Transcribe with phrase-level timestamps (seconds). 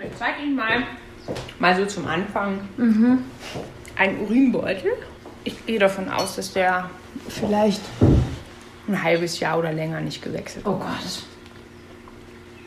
[0.00, 0.84] Ich zeige Ihnen mal,
[1.58, 2.60] mal so zum Anfang,
[3.96, 4.92] einen Urinbeutel.
[5.44, 6.88] Ich gehe davon aus, dass der
[7.28, 7.80] vielleicht
[8.86, 10.84] ein halbes Jahr oder länger nicht gewechselt Oh wurde.
[10.84, 11.22] Gott.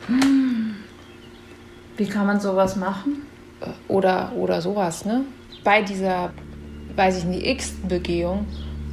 [0.08, 0.76] Hm.
[1.96, 3.22] Wie kann man sowas machen?
[3.88, 5.22] Oder, oder sowas, ne?
[5.64, 6.32] Bei dieser,
[6.96, 8.46] weiß ich nicht, X-Begehung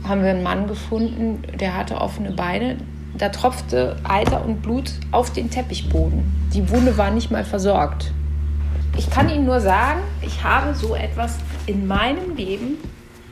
[0.08, 2.78] haben wir einen Mann gefunden, der hatte offene Beine.
[3.18, 6.24] Da tropfte Eiter und Blut auf den Teppichboden.
[6.54, 8.12] Die Wunde war nicht mal versorgt.
[9.00, 12.76] Ich kann Ihnen nur sagen, ich habe so etwas in meinem Leben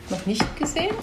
[0.09, 0.95] noch nicht gesehen.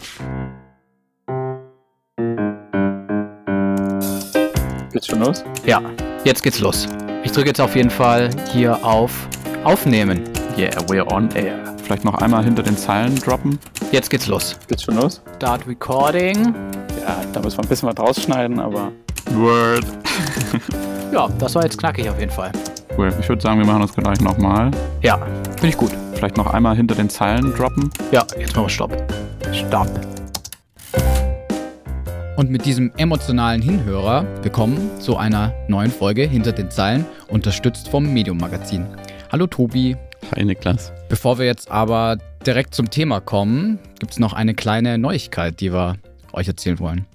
[4.91, 5.45] Geht's schon los?
[5.67, 5.83] Ja,
[6.25, 6.89] jetzt geht's los.
[7.25, 9.29] Ich drücke jetzt auf jeden Fall hier auf
[9.65, 10.25] Aufnehmen.
[10.57, 11.77] Yeah, we're on air.
[11.83, 13.59] Vielleicht noch einmal hinter den Zeilen droppen.
[13.93, 14.57] Jetzt geht's los.
[14.67, 15.21] Geht's schon los?
[15.37, 16.55] Start Recording.
[17.03, 18.93] Ja, da müssen wir ein bisschen was rausschneiden, aber.
[19.33, 19.85] Word.
[21.13, 22.51] Ja, das war jetzt knackig auf jeden Fall.
[22.97, 23.13] Cool.
[23.19, 24.71] Ich würde sagen, wir machen das gleich nochmal.
[25.03, 25.91] Ja, finde ich gut.
[26.15, 27.91] Vielleicht noch einmal hinter den Zeilen droppen.
[28.13, 29.15] Ja, jetzt machen wir Stopp.
[29.53, 29.89] Stopp.
[32.37, 38.13] Und mit diesem emotionalen Hinhörer willkommen zu einer neuen Folge Hinter den Zeilen, unterstützt vom
[38.13, 38.87] Medium Magazin.
[39.33, 39.97] Hallo Tobi.
[40.35, 40.93] Hi Niklas.
[41.09, 45.73] Bevor wir jetzt aber direkt zum Thema kommen, gibt es noch eine kleine Neuigkeit, die
[45.73, 45.97] wir
[46.33, 47.07] euch erzählen wollen.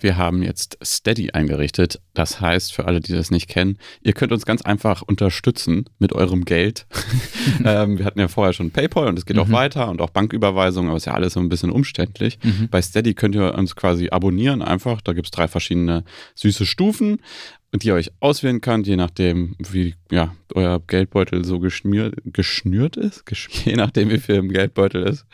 [0.00, 2.00] Wir haben jetzt Steady eingerichtet.
[2.14, 6.12] Das heißt, für alle, die das nicht kennen, ihr könnt uns ganz einfach unterstützen mit
[6.12, 6.86] eurem Geld.
[7.64, 10.90] ähm, wir hatten ja vorher schon PayPal und es geht auch weiter und auch Banküberweisungen,
[10.90, 12.38] aber ist ja alles so ein bisschen umständlich.
[12.70, 15.00] Bei Steady könnt ihr uns quasi abonnieren einfach.
[15.00, 17.18] Da gibt es drei verschiedene süße Stufen
[17.78, 23.26] die ihr euch auswählen könnt, je nachdem, wie ja, euer Geldbeutel so geschmiert, geschnürt ist,
[23.26, 25.26] Gesch je nachdem, wie viel im Geldbeutel ist.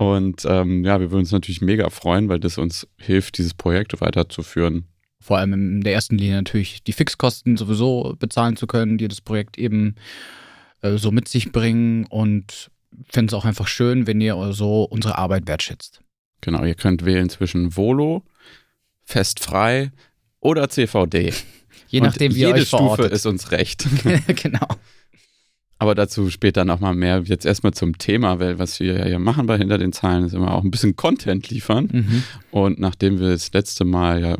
[0.00, 4.00] Und ähm, ja, wir würden uns natürlich mega freuen, weil das uns hilft, dieses Projekt
[4.00, 4.86] weiterzuführen.
[5.20, 9.20] Vor allem in der ersten Linie natürlich die Fixkosten sowieso bezahlen zu können, die das
[9.20, 9.96] Projekt eben
[10.80, 12.06] äh, so mit sich bringen.
[12.06, 12.70] Und
[13.10, 16.00] finde es auch einfach schön, wenn ihr so unsere Arbeit wertschätzt.
[16.40, 18.24] Genau, ihr könnt wählen zwischen Volo,
[19.04, 19.92] Festfrei
[20.40, 21.34] oder CVD.
[21.88, 23.12] Je Und nachdem, wie ihr jede euch Stufe verortet.
[23.12, 23.86] ist uns recht.
[24.42, 24.66] genau.
[25.80, 27.22] Aber dazu später nochmal mehr.
[27.24, 30.34] Jetzt erstmal zum Thema, weil was wir ja hier machen bei Hinter den Zeilen ist
[30.34, 31.88] immer auch ein bisschen Content liefern.
[31.90, 32.22] Mhm.
[32.50, 34.36] Und nachdem wir das letzte Mal ja,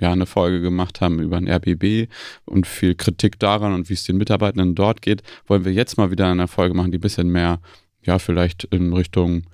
[0.00, 2.10] Jahr eine Folge gemacht haben über ein RBB
[2.46, 6.10] und viel Kritik daran und wie es den Mitarbeitenden dort geht, wollen wir jetzt mal
[6.10, 7.60] wieder eine Folge machen, die ein bisschen mehr,
[8.02, 9.44] ja, vielleicht in Richtung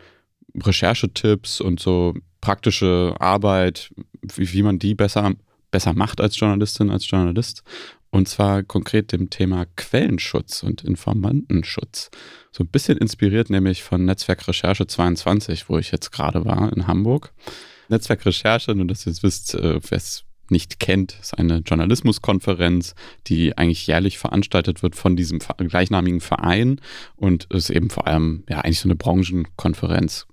[0.59, 3.91] Recherchetipps und so praktische Arbeit,
[4.35, 5.35] wie, wie man die besser,
[5.71, 7.65] besser macht als Journalistin, als Journalist.
[8.11, 12.11] Und zwar konkret dem Thema Quellenschutz und Informantenschutz.
[12.53, 16.87] So ein bisschen inspiriert nämlich von Netzwerk Recherche 22, wo ich jetzt gerade war in
[16.87, 17.33] Hamburg.
[17.89, 22.95] Netzwerk Recherche, nur dass ihr es wisst, äh, wer es nicht kennt, ist eine Journalismuskonferenz,
[23.27, 26.81] die eigentlich jährlich veranstaltet wird von diesem gleichnamigen Verein
[27.17, 30.27] und ist eben vor allem ja eigentlich so eine Branchenkonferenz.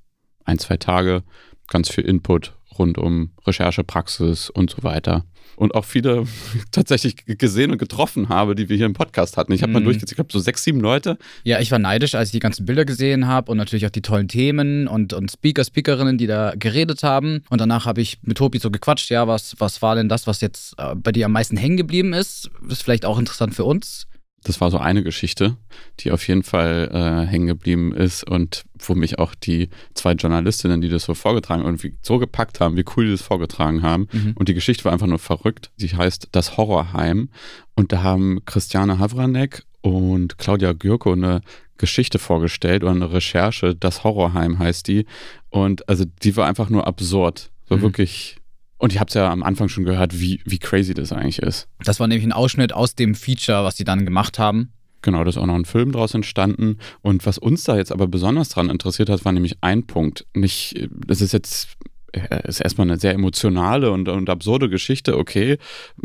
[0.45, 1.23] Ein, zwei Tage,
[1.67, 5.25] ganz viel Input rund um Recherchepraxis und so weiter.
[5.55, 6.25] Und auch viele
[6.71, 9.53] tatsächlich gesehen und getroffen habe, die wir hier im Podcast hatten.
[9.53, 9.85] Ich habe mal Mhm.
[9.85, 11.17] durchgezählt, ich glaube so sechs, sieben Leute.
[11.43, 14.01] Ja, ich war neidisch, als ich die ganzen Bilder gesehen habe und natürlich auch die
[14.01, 17.41] tollen Themen und, und Speaker, Speakerinnen, die da geredet haben.
[17.49, 20.41] Und danach habe ich mit Tobi so gequatscht, ja, was, was war denn das, was
[20.41, 22.49] jetzt äh, bei dir am meisten hängen geblieben ist?
[22.67, 24.07] Ist vielleicht auch interessant für uns.
[24.45, 25.57] Das war so eine Geschichte,
[25.99, 30.81] die auf jeden Fall äh, hängen geblieben ist und wo mich auch die zwei Journalistinnen,
[30.81, 34.07] die das so vorgetragen irgendwie so gepackt haben, wie cool die das vorgetragen haben.
[34.11, 34.33] Mhm.
[34.35, 35.71] Und die Geschichte war einfach nur verrückt.
[35.77, 37.29] Die heißt Das Horrorheim.
[37.75, 41.41] Und da haben Christiane Havranek und Claudia Gürko eine
[41.77, 43.75] Geschichte vorgestellt oder eine Recherche.
[43.75, 45.07] Das Horrorheim heißt die.
[45.49, 47.49] Und also die war einfach nur absurd.
[47.67, 47.81] So Mhm.
[47.81, 48.37] wirklich.
[48.77, 51.67] Und ich habe es ja am Anfang schon gehört, wie, wie crazy das eigentlich ist.
[51.83, 54.71] Das war nämlich ein Ausschnitt aus dem Feature, was die dann gemacht haben.
[55.01, 56.79] Genau, da ist auch noch ein Film draus entstanden.
[57.01, 60.25] Und was uns da jetzt aber besonders dran interessiert hat, war nämlich ein Punkt.
[60.33, 61.77] Nicht, das ist jetzt
[62.15, 65.57] äh, ist erstmal eine sehr emotionale und, und absurde Geschichte, okay.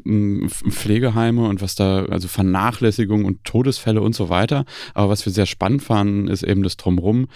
[0.04, 4.64] Pflegeheime und was da, also Vernachlässigung und Todesfälle und so weiter.
[4.94, 7.28] Aber was wir sehr spannend fanden, ist eben das Drumrum,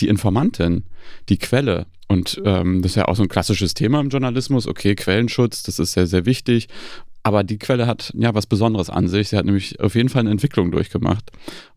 [0.00, 0.84] die Informantin,
[1.28, 1.86] die Quelle.
[2.08, 4.66] Und ähm, das ist ja auch so ein klassisches Thema im Journalismus.
[4.66, 6.68] Okay, Quellenschutz, das ist sehr, sehr wichtig.
[7.22, 9.28] Aber die Quelle hat ja was Besonderes an sich.
[9.28, 11.30] Sie hat nämlich auf jeden Fall eine Entwicklung durchgemacht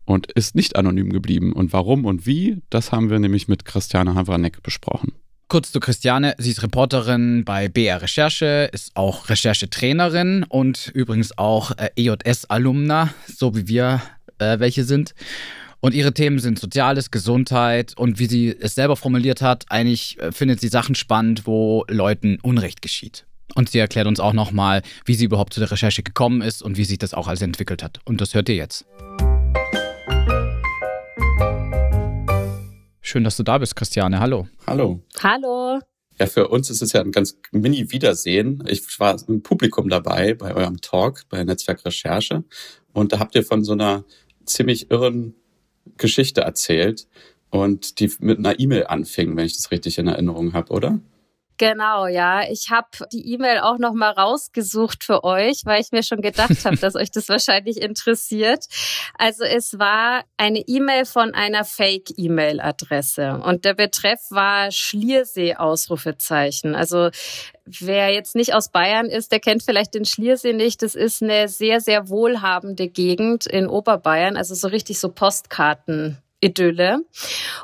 [0.04, 1.52] und ist nicht anonym geblieben.
[1.52, 5.12] Und warum und wie, das haben wir nämlich mit Christiane Havranek besprochen.
[5.48, 11.72] Kurz zu Christiane, sie ist Reporterin bei BR Recherche, ist auch Recherchetrainerin und übrigens auch
[11.72, 14.00] äh, EJS-Alumna, so wie wir
[14.38, 15.14] äh, welche sind.
[15.84, 20.32] Und ihre Themen sind Soziales, Gesundheit und wie sie es selber formuliert hat, eigentlich äh,
[20.32, 23.26] findet sie Sachen spannend, wo Leuten Unrecht geschieht.
[23.54, 26.78] Und sie erklärt uns auch nochmal, wie sie überhaupt zu der Recherche gekommen ist und
[26.78, 28.00] wie sich das auch alles entwickelt hat.
[28.06, 28.86] Und das hört ihr jetzt.
[33.02, 34.20] Schön, dass du da bist, Christiane.
[34.20, 34.48] Hallo.
[34.66, 35.02] Hallo.
[35.22, 35.80] Hallo.
[36.18, 38.64] Ja, für uns ist es ja ein ganz Mini-Wiedersehen.
[38.68, 42.42] Ich war im Publikum dabei bei eurem Talk bei Netzwerk Recherche
[42.94, 44.06] und da habt ihr von so einer
[44.46, 45.34] ziemlich irren
[45.96, 47.06] Geschichte erzählt
[47.50, 51.00] und die mit einer E-Mail anfing, wenn ich das richtig in Erinnerung habe, oder?
[51.56, 52.42] Genau, ja.
[52.50, 56.64] Ich habe die E-Mail auch noch mal rausgesucht für euch, weil ich mir schon gedacht
[56.64, 58.64] habe, dass euch das wahrscheinlich interessiert.
[59.16, 66.74] Also es war eine E-Mail von einer Fake-E-Mail-Adresse und der Betreff war Schliersee Ausrufezeichen.
[66.74, 67.10] Also
[67.64, 70.82] wer jetzt nicht aus Bayern ist, der kennt vielleicht den Schliersee nicht.
[70.82, 76.98] Das ist eine sehr sehr wohlhabende Gegend in Oberbayern, also so richtig so Postkarten Idylle.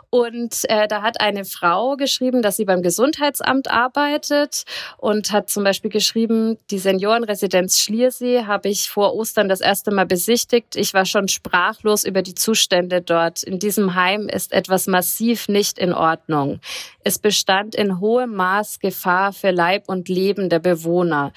[0.08, 4.64] Und äh, da hat eine Frau geschrieben, dass sie beim Gesundheitsamt arbeitet
[4.96, 10.06] und hat zum Beispiel geschrieben, die Seniorenresidenz Schliersee habe ich vor Ostern das erste Mal
[10.06, 10.76] besichtigt.
[10.76, 13.42] Ich war schon sprachlos über die Zustände dort.
[13.42, 16.60] In diesem Heim ist etwas massiv nicht in Ordnung.
[17.04, 21.32] Es bestand in hohem Maß Gefahr für Leib und Leben der Bewohner.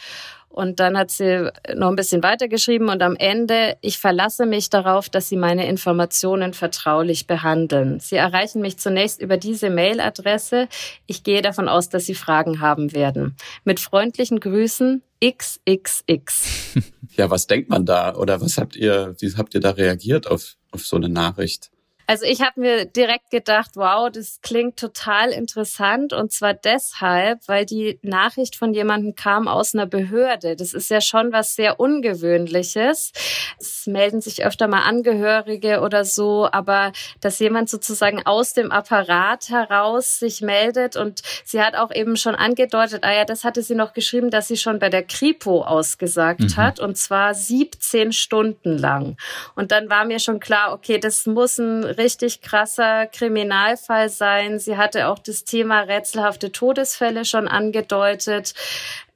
[0.54, 5.10] Und dann hat sie noch ein bisschen weitergeschrieben und am Ende, ich verlasse mich darauf,
[5.10, 8.00] dass Sie meine Informationen vertraulich behandeln.
[8.00, 10.68] Sie erreichen mich zunächst über diese Mailadresse.
[11.08, 13.36] Ich gehe davon aus, dass Sie Fragen haben werden.
[13.64, 16.76] Mit freundlichen Grüßen XXX.
[17.16, 20.56] Ja, was denkt man da oder was habt ihr, wie habt ihr da reagiert auf,
[20.72, 21.70] auf so eine Nachricht?
[22.06, 27.66] Also ich habe mir direkt gedacht, wow, das klingt total interessant und zwar deshalb, weil
[27.66, 30.56] die Nachricht von jemandem kam aus einer Behörde.
[30.56, 33.14] Das ist ja schon was sehr ungewöhnliches.
[33.60, 36.92] Es melden sich öfter mal Angehörige oder so, aber
[37.22, 42.36] dass jemand sozusagen aus dem Apparat heraus sich meldet und sie hat auch eben schon
[42.36, 46.42] angedeutet, ah ja, das hatte sie noch geschrieben, dass sie schon bei der Kripo ausgesagt
[46.42, 46.58] mhm.
[46.58, 49.16] hat und zwar 17 Stunden lang.
[49.56, 54.60] Und dann war mir schon klar, okay, das muss ein richtig krasser Kriminalfall sein.
[54.60, 58.54] Sie hatte auch das Thema rätselhafte Todesfälle schon angedeutet.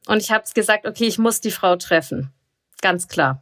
[0.08, 2.32] Und ich habe gesagt, okay, ich muss die Frau treffen.
[2.82, 3.42] Ganz klar.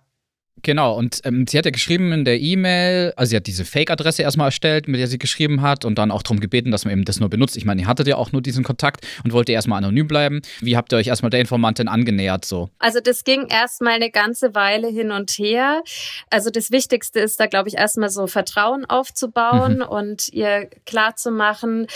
[0.63, 4.23] Genau, und ähm, sie hat ja geschrieben in der E-Mail, also sie hat diese Fake-Adresse
[4.23, 7.05] erstmal erstellt, mit der sie geschrieben hat und dann auch darum gebeten, dass man eben
[7.05, 7.57] das nur benutzt.
[7.57, 10.41] Ich meine, ihr hattet ja auch nur diesen Kontakt und wollte erstmal anonym bleiben.
[10.61, 12.69] Wie habt ihr euch erstmal der Informantin angenähert so?
[12.79, 15.83] Also das ging erstmal eine ganze Weile hin und her.
[16.29, 19.83] Also das Wichtigste ist da, glaube ich, erstmal so Vertrauen aufzubauen mhm.
[19.83, 21.87] und ihr klarzumachen,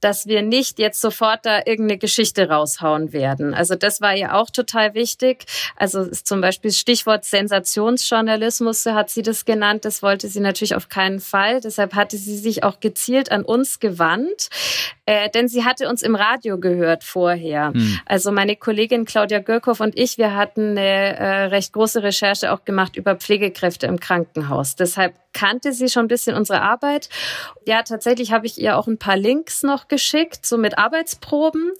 [0.00, 3.54] dass wir nicht jetzt sofort da irgendeine Geschichte raushauen werden.
[3.54, 5.44] Also das war ja auch total wichtig.
[5.76, 9.84] Also ist zum Beispiel Stichwort Sensationsjournalismus, so hat sie das genannt.
[9.84, 11.60] Das wollte sie natürlich auf keinen Fall.
[11.60, 14.48] Deshalb hatte sie sich auch gezielt an uns gewandt.
[15.08, 17.72] Äh, denn sie hatte uns im Radio gehört vorher.
[17.72, 17.98] Hm.
[18.04, 22.66] Also meine Kollegin Claudia Görkow und ich, wir hatten eine äh, recht große Recherche auch
[22.66, 24.76] gemacht über Pflegekräfte im Krankenhaus.
[24.76, 27.08] Deshalb kannte sie schon ein bisschen unsere Arbeit.
[27.64, 31.72] Ja, tatsächlich habe ich ihr auch ein paar Links noch geschickt, so mit Arbeitsproben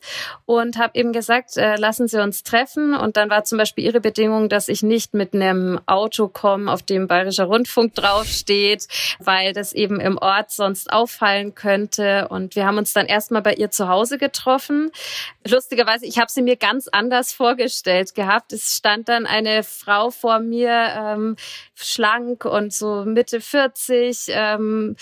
[0.44, 2.94] und habe eben gesagt, äh, lassen Sie uns treffen.
[2.94, 6.82] Und dann war zum Beispiel ihre Bedingung, dass ich nicht mit einem Auto komme, auf
[6.82, 8.86] dem Bayerischer Rundfunk draufsteht,
[9.18, 12.28] weil das eben im Ort sonst auffallen könnte.
[12.28, 14.92] Und wir haben uns dann erstmal bei ihr zu Hause getroffen.
[15.44, 18.52] Lustigerweise, ich habe sie mir ganz anders vorgestellt gehabt.
[18.52, 21.36] Es stand dann eine Frau vor mir, ähm,
[21.74, 24.94] schlank und so Mitte 40, ähm,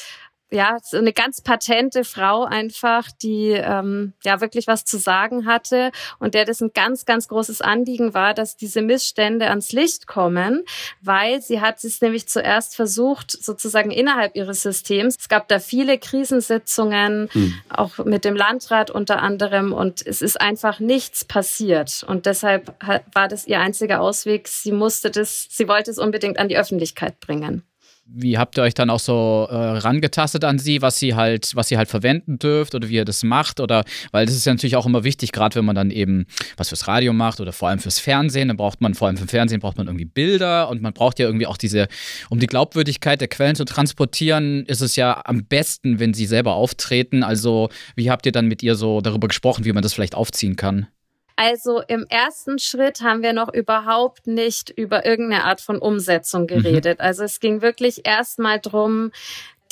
[0.51, 5.91] ja, so eine ganz patente Frau einfach, die ähm, ja wirklich was zu sagen hatte
[6.21, 10.63] und der das ein ganz, ganz großes Anliegen war, dass diese Missstände ans Licht kommen,
[11.01, 15.17] weil sie hat es nämlich zuerst versucht, sozusagen innerhalb ihres Systems.
[15.19, 17.55] Es gab da viele Krisensitzungen, mhm.
[17.69, 22.73] auch mit dem Landrat unter anderem und es ist einfach nichts passiert und deshalb
[23.13, 24.47] war das ihr einziger Ausweg.
[24.47, 27.65] Sie musste das, sie wollte es unbedingt an die Öffentlichkeit bringen.
[28.09, 31.69] Wie habt ihr euch dann auch so äh, rangetastet an sie, was sie halt, was
[31.69, 33.59] sie halt verwenden dürft oder wie ihr das macht?
[33.59, 36.69] Oder weil das ist ja natürlich auch immer wichtig, gerade wenn man dann eben was
[36.69, 39.61] fürs Radio macht oder vor allem fürs Fernsehen, dann braucht man, vor allem für Fernsehen
[39.61, 41.89] braucht man irgendwie Bilder und man braucht ja irgendwie auch diese,
[42.31, 46.55] um die Glaubwürdigkeit der Quellen zu transportieren, ist es ja am besten, wenn sie selber
[46.55, 47.25] auftreten.
[47.25, 50.57] Also, wie habt ihr dann mit ihr so darüber gesprochen, wie man das vielleicht aufziehen
[50.57, 50.87] kann?
[51.37, 56.47] Also im ersten Schritt haben wir noch überhaupt nicht über irgendeine Art von Umsetzung mhm.
[56.47, 56.99] geredet.
[56.99, 57.05] Mhm.
[57.05, 59.13] Also es ging wirklich erstmal drum,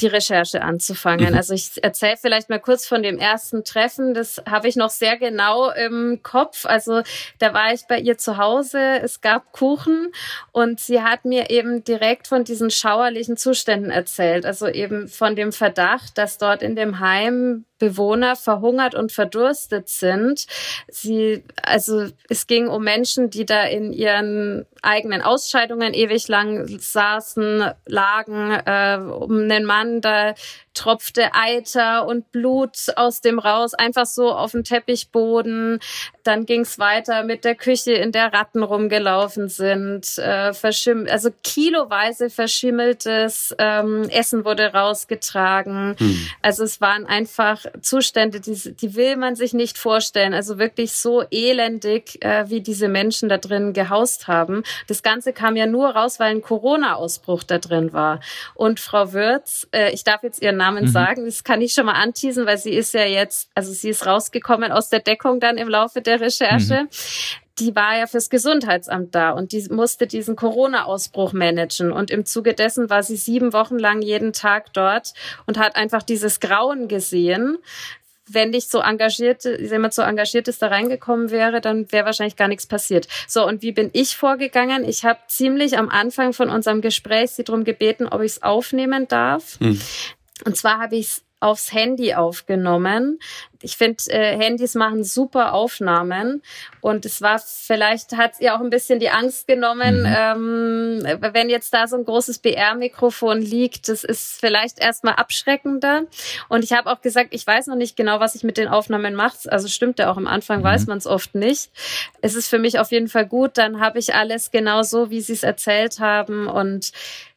[0.00, 1.30] die Recherche anzufangen.
[1.30, 1.36] Mhm.
[1.36, 4.12] Also ich erzähle vielleicht mal kurz von dem ersten Treffen.
[4.14, 6.66] Das habe ich noch sehr genau im Kopf.
[6.66, 7.02] Also
[7.38, 9.00] da war ich bei ihr zu Hause.
[9.02, 10.12] Es gab Kuchen
[10.52, 14.46] und sie hat mir eben direkt von diesen schauerlichen Zuständen erzählt.
[14.46, 20.46] Also eben von dem Verdacht, dass dort in dem Heim Bewohner verhungert und verdurstet sind.
[20.88, 27.70] Sie, also es ging um Menschen, die da in ihren eigenen Ausscheidungen ewig lang saßen,
[27.86, 30.34] lagen, äh, um einen Mann, da
[30.74, 35.78] tropfte Eiter und Blut aus dem raus, einfach so auf dem Teppichboden.
[36.24, 42.28] Dann ging's weiter mit der Küche, in der Ratten rumgelaufen sind, äh, verschimm also kiloweise
[42.30, 45.94] verschimmeltes ähm, Essen wurde rausgetragen.
[45.98, 46.28] Hm.
[46.42, 50.34] Also es waren einfach Zustände, die, die will man sich nicht vorstellen.
[50.34, 54.64] Also wirklich so elendig, äh, wie diese Menschen da drin gehaust haben.
[54.88, 58.20] Das Ganze kam ja nur raus, weil ein Corona-Ausbruch da drin war.
[58.54, 60.88] Und Frau Würz, äh, ich darf jetzt ihren Namen mhm.
[60.88, 64.06] sagen, das kann ich schon mal anteasen, weil sie ist ja jetzt, also sie ist
[64.06, 66.84] rausgekommen aus der Deckung dann im Laufe der Recherche.
[66.84, 66.88] Mhm
[67.58, 71.92] die war ja fürs Gesundheitsamt da und die musste diesen Corona-Ausbruch managen.
[71.92, 75.14] Und im Zuge dessen war sie sieben Wochen lang jeden Tag dort
[75.46, 77.58] und hat einfach dieses Grauen gesehen,
[78.26, 82.36] wenn nicht so engagiert, wenn jemand so engagiert ist, da reingekommen wäre, dann wäre wahrscheinlich
[82.36, 83.06] gar nichts passiert.
[83.28, 84.82] So, und wie bin ich vorgegangen?
[84.84, 89.06] Ich habe ziemlich am Anfang von unserem Gespräch sie darum gebeten, ob ich es aufnehmen
[89.08, 89.60] darf.
[89.60, 89.78] Hm.
[90.44, 93.18] Und zwar habe ich es aufs Handy aufgenommen.
[93.60, 96.42] Ich finde, äh, Handys machen super Aufnahmen
[96.80, 101.02] und es war vielleicht hat ihr auch ein bisschen die Angst genommen, mhm.
[101.04, 106.04] ähm, wenn jetzt da so ein großes BR-Mikrofon liegt, das ist vielleicht erstmal abschreckender.
[106.48, 109.14] Und ich habe auch gesagt, ich weiß noch nicht genau, was ich mit den Aufnahmen
[109.14, 109.52] mache.
[109.52, 110.64] Also stimmt ja auch am Anfang mhm.
[110.64, 111.70] weiß man es oft nicht.
[112.22, 113.58] Es ist für mich auf jeden Fall gut.
[113.58, 116.92] Dann habe ich alles genau so, wie sie es erzählt haben und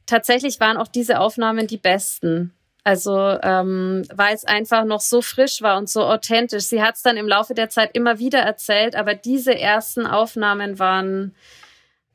[0.05, 2.53] tatsächlich waren auch diese Aufnahmen die besten.
[2.87, 6.63] Also ähm, weil es einfach noch so frisch war und so authentisch.
[6.63, 10.79] Sie hat es dann im Laufe der Zeit immer wieder erzählt, aber diese ersten Aufnahmen
[10.79, 11.35] waren,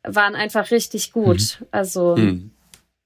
[0.02, 1.58] waren einfach richtig gut.
[1.60, 1.66] Mhm.
[1.72, 2.50] Also mhm.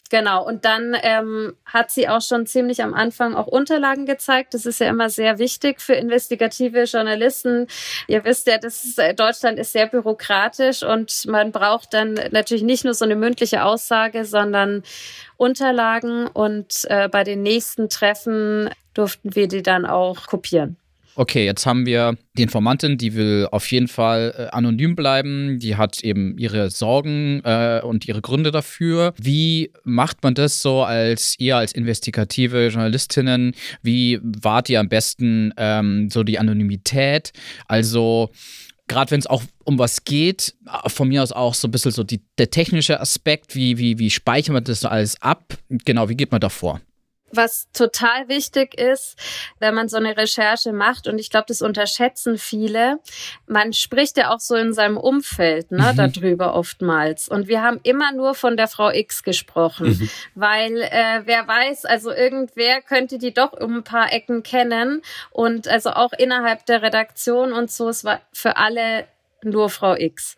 [0.09, 4.55] Genau, und dann ähm, hat sie auch schon ziemlich am Anfang auch Unterlagen gezeigt.
[4.55, 7.67] Das ist ja immer sehr wichtig für investigative Journalisten.
[8.07, 12.63] Ihr wisst ja, das ist, äh, Deutschland ist sehr bürokratisch und man braucht dann natürlich
[12.63, 14.83] nicht nur so eine mündliche Aussage, sondern
[15.37, 16.29] Unterlagen.
[16.29, 20.77] Und äh, bei den nächsten Treffen durften wir die dann auch kopieren
[21.17, 25.77] okay, jetzt haben wir die Informantin, die will auf jeden Fall äh, anonym bleiben, die
[25.77, 29.15] hat eben ihre Sorgen äh, und ihre Gründe dafür.
[29.17, 33.55] Wie macht man das so als ihr als investigative Journalistinnen?
[33.83, 37.33] Wie wahrt ihr am besten ähm, so die Anonymität?
[37.67, 38.31] Also
[38.89, 41.93] gerade wenn es auch um was geht, äh, von mir aus auch so ein bisschen
[41.93, 45.57] so die, der technische Aspekt, wie, wie, wie speichert man das alles ab?
[45.69, 46.81] Genau, wie geht man da vor?
[47.37, 49.17] Was total wichtig ist,
[49.59, 52.99] wenn man so eine Recherche macht, und ich glaube, das unterschätzen viele,
[53.47, 55.97] man spricht ja auch so in seinem Umfeld ne, mhm.
[55.97, 57.29] darüber oftmals.
[57.29, 60.11] Und wir haben immer nur von der Frau X gesprochen, mhm.
[60.35, 65.03] weil äh, wer weiß, also irgendwer könnte die doch um ein paar Ecken kennen.
[65.31, 69.07] Und also auch innerhalb der Redaktion und so, es war für alle
[69.43, 70.37] nur Frau X.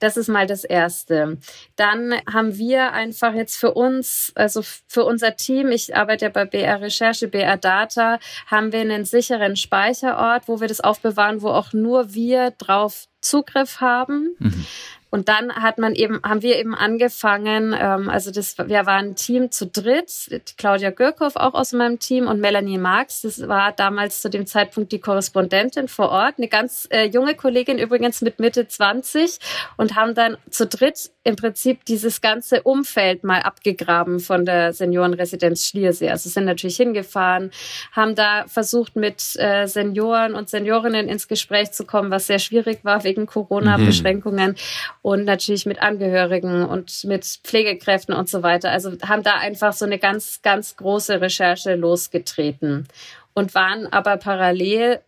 [0.00, 1.38] Das ist mal das Erste.
[1.76, 6.44] Dann haben wir einfach jetzt für uns, also für unser Team, ich arbeite ja bei
[6.44, 11.72] BR Recherche, BR Data, haben wir einen sicheren Speicherort, wo wir das aufbewahren, wo auch
[11.72, 14.36] nur wir drauf Zugriff haben.
[14.38, 14.66] Mhm.
[15.14, 19.14] Und dann hat man eben, haben wir eben angefangen, ähm, also das, wir waren ein
[19.14, 20.10] Team zu dritt,
[20.58, 24.90] Claudia Gürkow auch aus meinem Team und Melanie Marx, das war damals zu dem Zeitpunkt
[24.90, 29.38] die Korrespondentin vor Ort, eine ganz äh, junge Kollegin übrigens mit Mitte 20
[29.76, 35.66] und haben dann zu dritt im Prinzip dieses ganze Umfeld mal abgegraben von der Seniorenresidenz
[35.66, 36.10] Schliersee.
[36.10, 37.50] Also sind natürlich hingefahren,
[37.92, 42.84] haben da versucht mit äh, Senioren und Seniorinnen ins Gespräch zu kommen, was sehr schwierig
[42.84, 44.50] war wegen Corona-Beschränkungen.
[44.50, 44.56] Mhm
[45.02, 48.70] und natürlich mit Angehörigen und mit Pflegekräften und so weiter.
[48.70, 52.88] Also haben da einfach so eine ganz, ganz große Recherche losgetreten
[53.34, 55.00] und waren aber parallel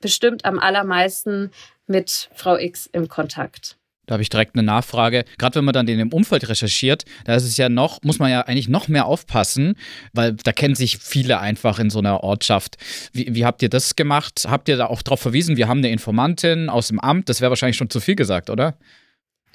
[0.00, 1.50] bestimmt am allermeisten
[1.86, 3.76] mit Frau X im Kontakt.
[4.06, 5.24] Da habe ich direkt eine Nachfrage.
[5.38, 8.30] Gerade wenn man dann in dem Umfeld recherchiert, da ist es ja noch, muss man
[8.30, 9.76] ja eigentlich noch mehr aufpassen,
[10.12, 12.76] weil da kennen sich viele einfach in so einer Ortschaft.
[13.12, 14.46] Wie, wie habt ihr das gemacht?
[14.48, 17.28] Habt ihr da auch darauf verwiesen, wir haben eine Informantin aus dem Amt?
[17.28, 18.76] Das wäre wahrscheinlich schon zu viel gesagt, oder?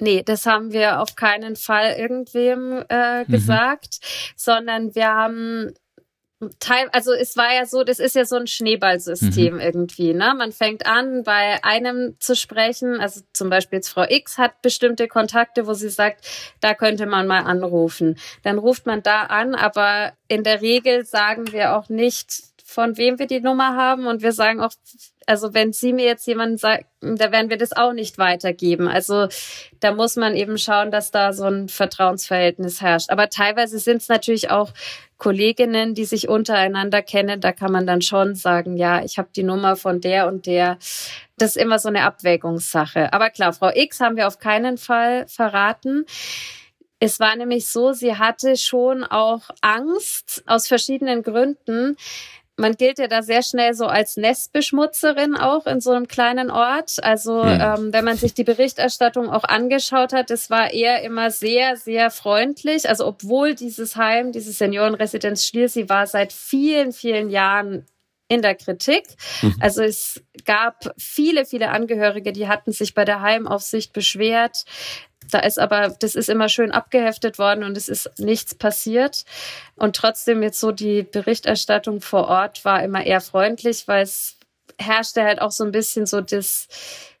[0.00, 3.30] Nee, das haben wir auf keinen Fall irgendwem äh, mhm.
[3.30, 4.32] gesagt, mhm.
[4.36, 5.72] sondern wir haben
[6.58, 9.60] Teil, also es war ja so, das ist ja so ein Schneeballsystem mhm.
[9.60, 10.34] irgendwie, ne?
[10.34, 15.06] Man fängt an, bei einem zu sprechen, also zum Beispiel jetzt Frau X hat bestimmte
[15.06, 16.26] Kontakte, wo sie sagt,
[16.60, 18.18] da könnte man mal anrufen.
[18.42, 23.18] Dann ruft man da an, aber in der Regel sagen wir auch nicht, von wem
[23.18, 24.72] wir die Nummer haben und wir sagen auch
[25.30, 28.88] Also wenn sie mir jetzt jemanden sagt, da werden wir das auch nicht weitergeben.
[28.88, 29.28] Also
[29.78, 33.10] da muss man eben schauen, dass da so ein Vertrauensverhältnis herrscht.
[33.10, 34.72] Aber teilweise sind es natürlich auch
[35.18, 37.40] Kolleginnen, die sich untereinander kennen.
[37.40, 40.78] Da kann man dann schon sagen, ja, ich habe die Nummer von der und der.
[41.38, 43.12] Das ist immer so eine Abwägungssache.
[43.12, 46.06] Aber klar, Frau X haben wir auf keinen Fall verraten.
[46.98, 51.96] Es war nämlich so, sie hatte schon auch Angst aus verschiedenen Gründen.
[52.60, 57.02] Man gilt ja da sehr schnell so als Nestbeschmutzerin auch in so einem kleinen Ort.
[57.02, 57.60] Also hm.
[57.60, 62.10] ähm, wenn man sich die Berichterstattung auch angeschaut hat, es war eher immer sehr, sehr
[62.10, 62.88] freundlich.
[62.88, 67.86] Also obwohl dieses Heim, diese Seniorenresidenz Schliersee war seit vielen, vielen Jahren
[68.30, 69.04] in der Kritik.
[69.42, 69.56] Mhm.
[69.58, 74.64] Also es gab viele, viele Angehörige, die hatten sich bei der Heimaufsicht beschwert.
[75.30, 79.24] Da ist aber, das ist immer schön abgeheftet worden und es ist nichts passiert.
[79.76, 84.36] Und trotzdem jetzt so die Berichterstattung vor Ort war immer eher freundlich, weil es
[84.78, 86.68] herrschte halt auch so ein bisschen so das,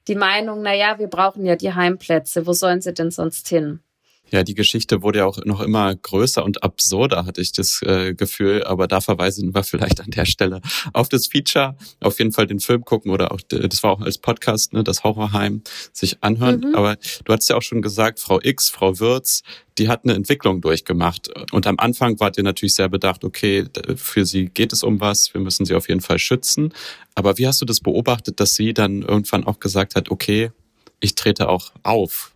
[0.08, 2.46] die Meinung, na ja, wir brauchen ja die Heimplätze.
[2.46, 3.80] Wo sollen sie denn sonst hin?
[4.30, 8.14] Ja, die Geschichte wurde ja auch noch immer größer und absurder, hatte ich das äh,
[8.14, 8.64] Gefühl.
[8.64, 10.60] Aber da verweisen wir vielleicht an der Stelle
[10.92, 11.76] auf das Feature.
[12.00, 15.04] Auf jeden Fall den Film gucken oder auch, das war auch als Podcast, ne, das
[15.04, 16.60] Horrorheim, sich anhören.
[16.60, 16.74] Mhm.
[16.74, 19.42] Aber du hast ja auch schon gesagt, Frau X, Frau Würz,
[19.78, 21.30] die hat eine Entwicklung durchgemacht.
[21.52, 23.64] Und am Anfang wart ihr natürlich sehr bedacht, okay,
[23.96, 26.72] für sie geht es um was, wir müssen sie auf jeden Fall schützen.
[27.14, 30.52] Aber wie hast du das beobachtet, dass sie dann irgendwann auch gesagt hat, okay,
[31.00, 32.32] ich trete auch auf?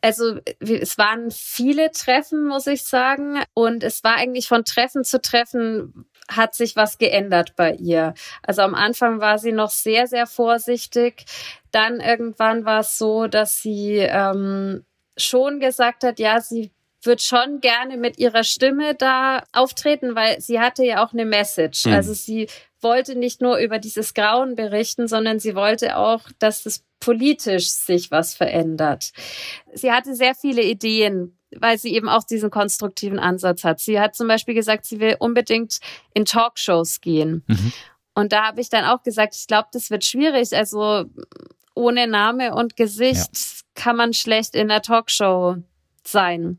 [0.00, 3.42] Also es waren viele Treffen, muss ich sagen.
[3.54, 8.14] Und es war eigentlich von Treffen zu Treffen hat sich was geändert bei ihr.
[8.42, 11.24] Also am Anfang war sie noch sehr, sehr vorsichtig.
[11.70, 14.84] Dann irgendwann war es so, dass sie ähm,
[15.16, 16.72] schon gesagt hat, ja, sie
[17.02, 21.86] wird schon gerne mit ihrer Stimme da auftreten, weil sie hatte ja auch eine Message.
[21.86, 21.92] Mhm.
[21.92, 22.48] Also sie
[22.80, 28.10] wollte nicht nur über dieses Grauen berichten, sondern sie wollte auch, dass das politisch sich
[28.10, 29.12] was verändert.
[29.72, 33.78] Sie hatte sehr viele Ideen, weil sie eben auch diesen konstruktiven Ansatz hat.
[33.78, 35.78] Sie hat zum Beispiel gesagt, sie will unbedingt
[36.14, 37.44] in Talkshows gehen.
[37.46, 37.72] Mhm.
[38.16, 40.56] Und da habe ich dann auch gesagt, ich glaube, das wird schwierig.
[40.56, 41.04] Also
[41.76, 43.82] ohne Name und Gesicht ja.
[43.84, 45.58] kann man schlecht in der Talkshow
[46.02, 46.58] sein.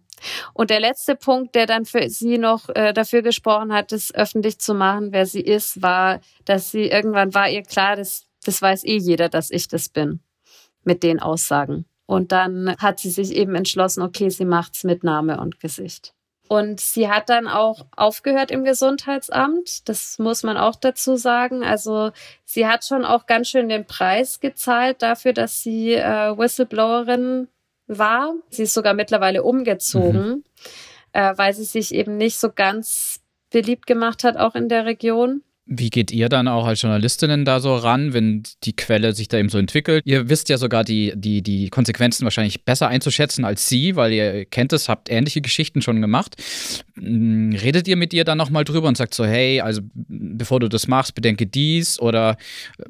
[0.53, 4.59] Und der letzte Punkt, der dann für sie noch äh, dafür gesprochen hat, das öffentlich
[4.59, 8.85] zu machen, wer sie ist, war, dass sie irgendwann war ihr klar, das, das weiß
[8.85, 10.21] eh jeder, dass ich das bin
[10.87, 11.85] mit den Aussagen.
[12.07, 16.13] Und dann hat sie sich eben entschlossen, okay, sie macht's mit Name und Gesicht.
[16.47, 19.89] Und sie hat dann auch aufgehört im Gesundheitsamt.
[19.89, 21.63] Das muss man auch dazu sagen.
[21.63, 22.11] Also
[22.45, 27.49] sie hat schon auch ganz schön den Preis gezahlt dafür, dass sie äh, Whistleblowerin
[27.87, 28.33] war.
[28.49, 30.43] Sie ist sogar mittlerweile umgezogen, mhm.
[31.11, 33.19] äh, weil sie sich eben nicht so ganz
[33.49, 35.43] beliebt gemacht hat, auch in der Region.
[35.69, 39.37] Wie geht ihr dann auch als Journalistinnen da so ran, wenn die Quelle sich da
[39.37, 40.01] eben so entwickelt?
[40.05, 44.45] Ihr wisst ja sogar die, die, die Konsequenzen wahrscheinlich besser einzuschätzen als sie, weil ihr
[44.45, 46.35] kennt es, habt ähnliche Geschichten schon gemacht.
[46.95, 50.69] Hm, redet ihr mit ihr dann nochmal drüber und sagt so, hey, also bevor du
[50.69, 52.37] das machst, bedenke dies oder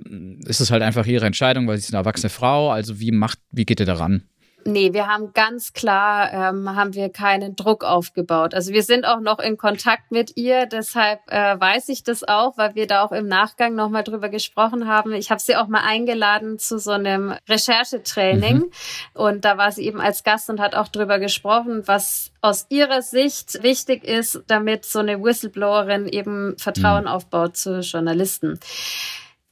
[0.07, 2.69] hm, ist es halt einfach ihre Entscheidung, weil sie ist eine erwachsene Frau?
[2.69, 4.23] Also wie macht, wie geht ihr da ran?
[4.67, 8.53] Nee, wir haben ganz klar, ähm, haben wir keinen Druck aufgebaut.
[8.53, 12.57] Also wir sind auch noch in Kontakt mit ihr, deshalb äh, weiß ich das auch,
[12.57, 15.13] weil wir da auch im Nachgang nochmal drüber gesprochen haben.
[15.13, 18.71] Ich habe sie auch mal eingeladen zu so einem Recherchetraining mhm.
[19.13, 23.01] und da war sie eben als Gast und hat auch drüber gesprochen, was aus ihrer
[23.01, 27.07] Sicht wichtig ist, damit so eine Whistleblowerin eben Vertrauen mhm.
[27.07, 28.59] aufbaut zu Journalisten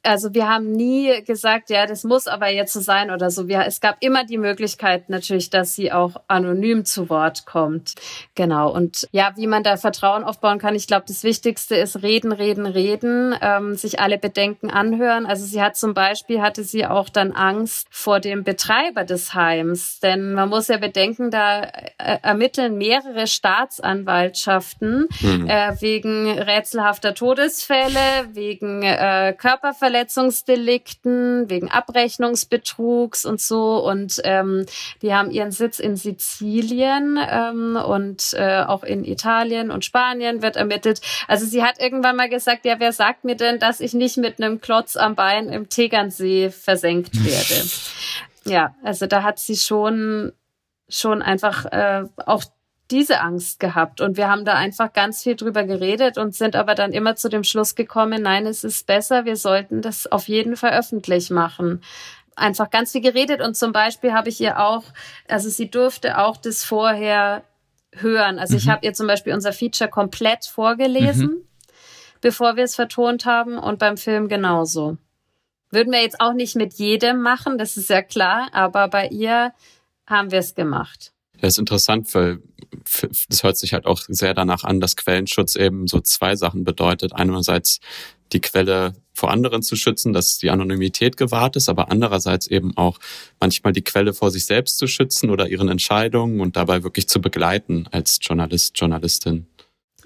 [0.05, 3.47] also wir haben nie gesagt, ja, das muss aber jetzt so sein oder so.
[3.47, 7.95] Wir, es gab immer die Möglichkeit natürlich, dass sie auch anonym zu Wort kommt.
[8.35, 8.71] Genau.
[8.71, 12.65] Und ja, wie man da Vertrauen aufbauen kann, ich glaube, das Wichtigste ist reden, reden,
[12.65, 15.25] reden, ähm, sich alle Bedenken anhören.
[15.25, 19.99] Also sie hat zum Beispiel, hatte sie auch dann Angst vor dem Betreiber des Heims.
[19.99, 25.47] Denn man muss ja bedenken, da äh, ermitteln mehrere Staatsanwaltschaften mhm.
[25.49, 33.77] äh, wegen rätselhafter Todesfälle, wegen äh, Körperverletzungen Körperverletzungsdelikten, wegen Abrechnungsbetrugs und so.
[33.85, 34.65] Und ähm,
[35.01, 40.57] die haben ihren Sitz in Sizilien ähm, und äh, auch in Italien und Spanien wird
[40.57, 41.01] ermittelt.
[41.27, 44.41] Also sie hat irgendwann mal gesagt, ja, wer sagt mir denn, dass ich nicht mit
[44.41, 47.67] einem Klotz am Bein im Tegernsee versenkt werde?
[48.45, 50.33] ja, also da hat sie schon
[50.87, 52.43] schon einfach äh, auch
[52.91, 54.01] diese Angst gehabt.
[54.01, 57.29] Und wir haben da einfach ganz viel drüber geredet und sind aber dann immer zu
[57.29, 61.81] dem Schluss gekommen, nein, es ist besser, wir sollten das auf jeden Fall öffentlich machen.
[62.35, 64.83] Einfach ganz viel geredet und zum Beispiel habe ich ihr auch,
[65.27, 67.43] also sie durfte auch das vorher
[67.93, 68.39] hören.
[68.39, 68.57] Also mhm.
[68.59, 71.47] ich habe ihr zum Beispiel unser Feature komplett vorgelesen, mhm.
[72.21, 74.97] bevor wir es vertont haben und beim Film genauso.
[75.71, 79.53] Würden wir jetzt auch nicht mit jedem machen, das ist ja klar, aber bei ihr
[80.07, 81.14] haben wir es gemacht.
[81.41, 82.39] Ja, ist interessant, weil
[83.29, 87.13] das hört sich halt auch sehr danach an, dass Quellenschutz eben so zwei Sachen bedeutet.
[87.13, 87.79] Einerseits
[88.33, 92.99] die Quelle vor anderen zu schützen, dass die Anonymität gewahrt ist, aber andererseits eben auch
[93.39, 97.21] manchmal die Quelle vor sich selbst zu schützen oder ihren Entscheidungen und dabei wirklich zu
[97.21, 99.47] begleiten als Journalist, Journalistin.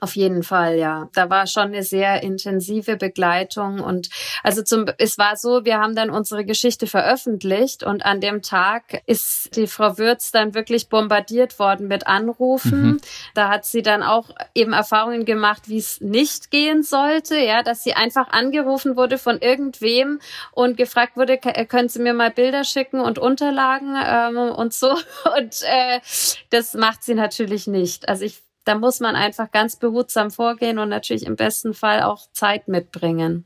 [0.02, 1.10] Auf jeden Fall, ja.
[1.14, 4.10] Da war schon eine sehr intensive Begleitung und
[4.44, 9.02] also zum, es war so, wir haben dann unsere Geschichte veröffentlicht und an dem Tag
[9.08, 12.82] ist die Frau Würz dann wirklich bombardiert worden mit Anrufen.
[12.82, 13.02] Mhm.
[13.34, 17.84] Da hat sie dann auch eben Erfahrungen gemacht, wie es nicht gehen sollte, ja, dass
[17.84, 20.20] sie einfach angerufen wurde von irgendwem
[20.52, 24.92] und gefragt wurde, können Sie mir mal Bilder schicken und Unterlagen ähm, und so
[25.38, 26.00] und äh,
[26.50, 28.08] das macht sie natürlich nicht.
[28.08, 32.28] Also ich da muss man einfach ganz behutsam vorgehen und natürlich im besten Fall auch
[32.34, 33.46] Zeit mitbringen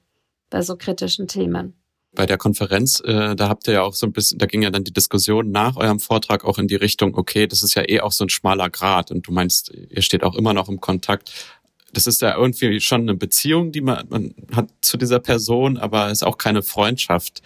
[0.50, 1.76] bei so kritischen Themen.
[2.12, 4.70] Bei der Konferenz, äh, da habt ihr ja auch so ein bisschen, da ging ja
[4.70, 8.02] dann die Diskussion nach eurem Vortrag auch in die Richtung, okay, das ist ja eh
[8.02, 11.32] auch so ein schmaler Grad und du meinst, ihr steht auch immer noch im Kontakt.
[11.94, 16.12] Das ist ja irgendwie schon eine Beziehung, die man, man hat zu dieser Person, aber
[16.12, 17.42] ist auch keine Freundschaft.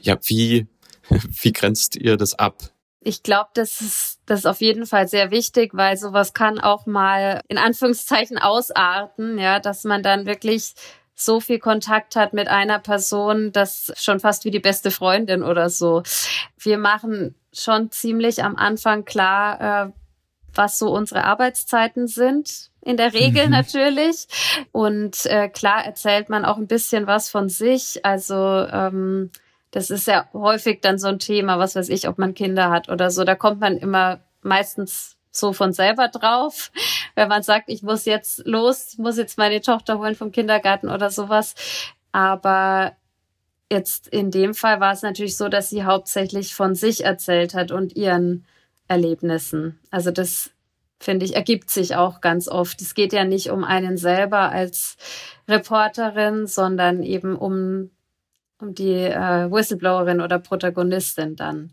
[0.00, 0.66] Ja, wie,
[1.10, 2.72] wie grenzt ihr das ab?
[3.06, 6.86] Ich glaube, das ist, das ist auf jeden Fall sehr wichtig, weil sowas kann auch
[6.86, 10.74] mal in Anführungszeichen ausarten, ja, dass man dann wirklich
[11.14, 15.70] so viel Kontakt hat mit einer Person, das schon fast wie die beste Freundin oder
[15.70, 16.02] so.
[16.58, 19.92] Wir machen schon ziemlich am Anfang klar, äh,
[20.52, 22.70] was so unsere Arbeitszeiten sind.
[22.82, 23.52] In der Regel mhm.
[23.52, 24.26] natürlich.
[24.72, 28.04] Und äh, klar erzählt man auch ein bisschen was von sich.
[28.04, 29.30] Also ähm,
[29.76, 32.88] das ist ja häufig dann so ein Thema, was weiß ich, ob man Kinder hat
[32.88, 33.24] oder so.
[33.24, 36.72] Da kommt man immer meistens so von selber drauf,
[37.14, 41.10] wenn man sagt, ich muss jetzt los, muss jetzt meine Tochter holen vom Kindergarten oder
[41.10, 41.54] sowas.
[42.10, 42.96] Aber
[43.70, 47.70] jetzt in dem Fall war es natürlich so, dass sie hauptsächlich von sich erzählt hat
[47.70, 48.46] und ihren
[48.88, 49.78] Erlebnissen.
[49.90, 50.52] Also das
[50.98, 52.80] finde ich, ergibt sich auch ganz oft.
[52.80, 54.96] Es geht ja nicht um einen selber als
[55.46, 57.90] Reporterin, sondern eben um
[58.60, 61.72] um die äh, Whistleblowerin oder Protagonistin dann.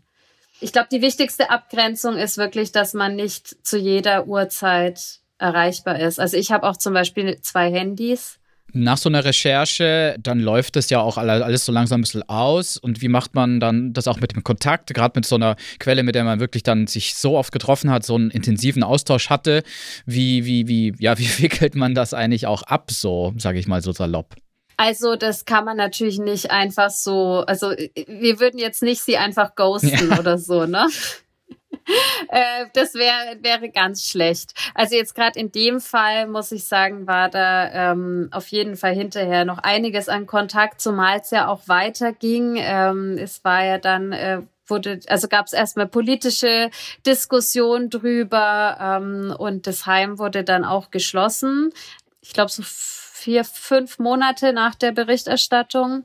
[0.60, 6.20] Ich glaube, die wichtigste Abgrenzung ist wirklich, dass man nicht zu jeder Uhrzeit erreichbar ist.
[6.20, 8.38] Also ich habe auch zum Beispiel zwei Handys.
[8.76, 12.76] Nach so einer Recherche, dann läuft es ja auch alles so langsam ein bisschen aus.
[12.76, 16.02] Und wie macht man dann das auch mit dem Kontakt, gerade mit so einer Quelle,
[16.02, 19.62] mit der man wirklich dann sich so oft getroffen hat, so einen intensiven Austausch hatte?
[20.06, 23.82] Wie, wie, wie, ja, wie wickelt man das eigentlich auch ab, so, sage ich mal
[23.82, 24.34] so salopp?
[24.76, 29.54] Also das kann man natürlich nicht einfach so, also wir würden jetzt nicht sie einfach
[29.54, 30.18] ghosten ja.
[30.18, 30.88] oder so, ne?
[32.28, 34.52] äh, das wäre wäre ganz schlecht.
[34.74, 38.94] Also jetzt gerade in dem Fall muss ich sagen, war da ähm, auf jeden Fall
[38.94, 42.56] hinterher noch einiges an Kontakt, zumal es ja auch weiterging.
[42.58, 46.70] Ähm, es war ja dann äh, wurde, also gab es erstmal politische
[47.06, 51.72] Diskussion drüber ähm, und das Heim wurde dann auch geschlossen.
[52.20, 52.62] Ich glaube so
[53.24, 56.04] vier, fünf Monate nach der Berichterstattung.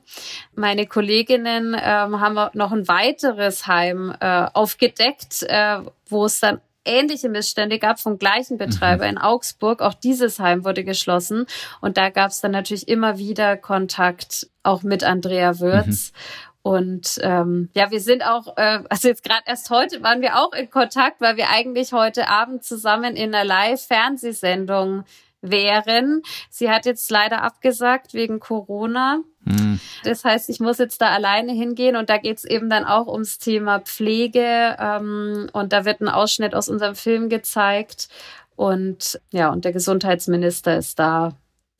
[0.54, 7.28] Meine Kolleginnen ähm, haben noch ein weiteres Heim äh, aufgedeckt, äh, wo es dann ähnliche
[7.28, 9.10] Missstände gab vom gleichen Betreiber mhm.
[9.10, 9.82] in Augsburg.
[9.82, 11.44] Auch dieses Heim wurde geschlossen.
[11.82, 16.12] Und da gab es dann natürlich immer wieder Kontakt auch mit Andrea Würz.
[16.12, 16.16] Mhm.
[16.62, 20.52] Und ähm, ja, wir sind auch, äh, also jetzt gerade erst heute waren wir auch
[20.54, 25.04] in Kontakt, weil wir eigentlich heute Abend zusammen in einer Live-Fernsehsendung
[25.42, 26.22] wären.
[26.50, 29.22] Sie hat jetzt leider abgesagt wegen Corona.
[29.44, 29.80] Mhm.
[30.04, 33.38] Das heißt, ich muss jetzt da alleine hingehen und da geht's eben dann auch ums
[33.38, 38.08] Thema Pflege ähm, und da wird ein Ausschnitt aus unserem Film gezeigt
[38.56, 41.34] und ja, und der Gesundheitsminister ist da.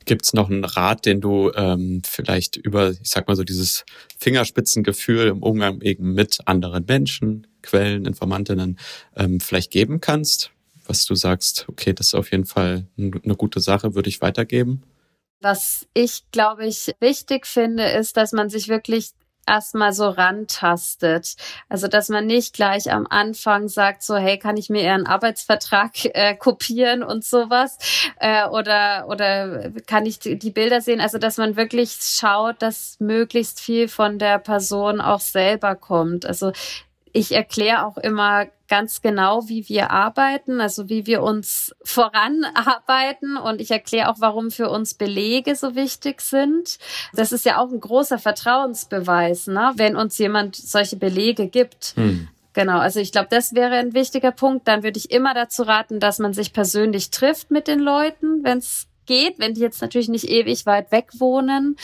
[0.07, 3.85] Gibt's noch einen Rat, den du ähm, vielleicht über, ich sag mal so, dieses
[4.19, 8.79] Fingerspitzengefühl im Umgang eben mit anderen Menschen, Quellen, Informantinnen
[9.15, 10.53] ähm, vielleicht geben kannst?
[10.91, 14.83] Was du sagst, okay, das ist auf jeden Fall eine gute Sache, würde ich weitergeben?
[15.41, 19.13] Was ich, glaube ich, wichtig finde, ist, dass man sich wirklich
[19.47, 21.37] erstmal so rantastet.
[21.69, 25.93] Also, dass man nicht gleich am Anfang sagt, so, hey, kann ich mir Ihren Arbeitsvertrag
[26.07, 27.79] äh, kopieren und sowas?
[28.19, 31.01] Äh, oder, oder kann ich die Bilder sehen?
[31.01, 36.27] Also, dass man wirklich schaut, dass möglichst viel von der Person auch selber kommt.
[36.27, 36.53] Also,
[37.13, 43.61] ich erkläre auch immer ganz genau, wie wir arbeiten, also wie wir uns voranarbeiten und
[43.61, 46.79] ich erkläre auch, warum für uns Belege so wichtig sind.
[47.13, 49.73] Das ist ja auch ein großer Vertrauensbeweis, ne?
[49.77, 51.95] wenn uns jemand solche Belege gibt.
[51.97, 52.29] Hm.
[52.53, 54.67] Genau, also ich glaube, das wäre ein wichtiger Punkt.
[54.67, 58.59] Dann würde ich immer dazu raten, dass man sich persönlich trifft mit den Leuten, wenn
[58.59, 61.77] es geht, wenn die jetzt natürlich nicht ewig weit weg wohnen.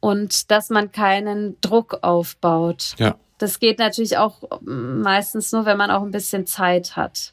[0.00, 2.94] und dass man keinen Druck aufbaut.
[2.98, 3.16] Ja.
[3.38, 7.32] Das geht natürlich auch meistens nur, wenn man auch ein bisschen Zeit hat.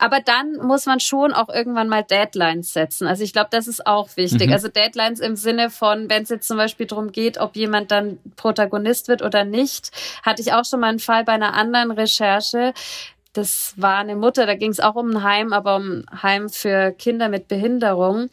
[0.00, 3.06] Aber dann muss man schon auch irgendwann mal Deadlines setzen.
[3.06, 4.46] Also ich glaube, das ist auch wichtig.
[4.46, 4.52] Mhm.
[4.54, 8.18] Also Deadlines im Sinne von, wenn es jetzt zum Beispiel darum geht, ob jemand dann
[8.36, 9.90] Protagonist wird oder nicht,
[10.22, 12.72] hatte ich auch schon mal einen Fall bei einer anderen Recherche
[13.32, 16.48] das war eine Mutter, da ging es auch um ein Heim, aber um ein Heim
[16.48, 18.28] für Kinder mit Behinderung.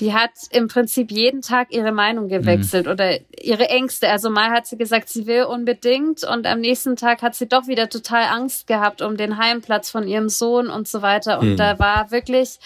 [0.00, 2.92] Die hat im Prinzip jeden Tag ihre Meinung gewechselt mhm.
[2.92, 4.08] oder ihre Ängste.
[4.08, 7.68] Also mal hat sie gesagt, sie will unbedingt und am nächsten Tag hat sie doch
[7.68, 11.38] wieder total Angst gehabt um den Heimplatz von ihrem Sohn und so weiter.
[11.38, 11.56] Und mhm.
[11.56, 12.58] da war wirklich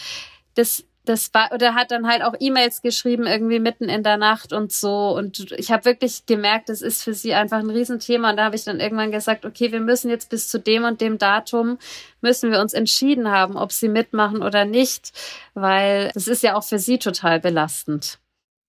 [0.54, 4.52] das das war oder hat dann halt auch E-Mails geschrieben irgendwie mitten in der Nacht
[4.52, 8.36] und so und ich habe wirklich gemerkt, das ist für sie einfach ein Riesenthema und
[8.36, 11.18] da habe ich dann irgendwann gesagt, okay, wir müssen jetzt bis zu dem und dem
[11.18, 11.78] Datum
[12.20, 15.12] müssen wir uns entschieden haben, ob sie mitmachen oder nicht,
[15.54, 18.18] weil das ist ja auch für sie total belastend.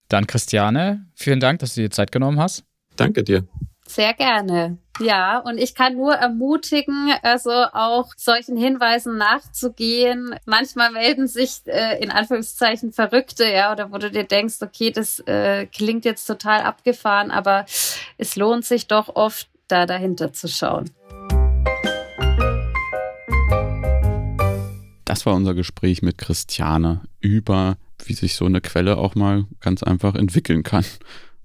[0.09, 2.63] Dann Christiane, vielen Dank, dass du dir Zeit genommen hast.
[2.95, 3.47] Danke dir.
[3.87, 4.77] Sehr gerne.
[4.99, 10.35] Ja, und ich kann nur ermutigen, also auch solchen Hinweisen nachzugehen.
[10.45, 15.19] Manchmal melden sich äh, in Anführungszeichen Verrückte, ja, oder wo du dir denkst, okay, das
[15.19, 17.65] äh, klingt jetzt total abgefahren, aber
[18.17, 20.89] es lohnt sich doch oft, da dahinter zu schauen.
[25.05, 29.83] Das war unser Gespräch mit Christiane über, wie sich so eine Quelle auch mal ganz
[29.83, 30.85] einfach entwickeln kann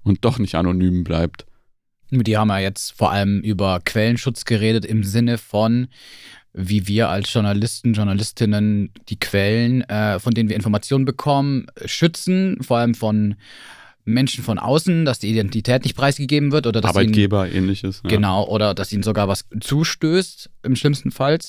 [0.03, 1.45] und doch nicht anonym bleibt.
[2.11, 5.87] Die haben ja jetzt vor allem über Quellenschutz geredet im Sinne von,
[6.53, 12.77] wie wir als Journalisten, Journalistinnen die Quellen, äh, von denen wir Informationen bekommen, schützen, vor
[12.77, 13.35] allem von
[14.03, 18.01] Menschen von außen, dass die Identität nicht preisgegeben wird oder dass Arbeitgeber ihnen, ähnliches.
[18.03, 18.09] Ja.
[18.09, 21.39] Genau, oder dass ihnen sogar was zustößt, im schlimmsten Fall.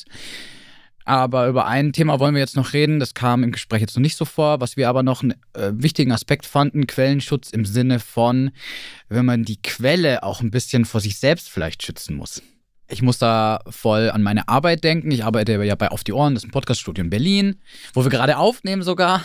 [1.04, 3.00] Aber über ein Thema wollen wir jetzt noch reden.
[3.00, 4.60] Das kam im Gespräch jetzt noch nicht so vor.
[4.60, 8.50] Was wir aber noch einen äh, wichtigen Aspekt fanden: Quellenschutz im Sinne von,
[9.08, 12.42] wenn man die Quelle auch ein bisschen vor sich selbst vielleicht schützen muss.
[12.88, 15.10] Ich muss da voll an meine Arbeit denken.
[15.10, 17.56] Ich arbeite ja bei Auf die Ohren, das ist ein Podcaststudio in Berlin,
[17.94, 19.24] wo wir gerade aufnehmen sogar.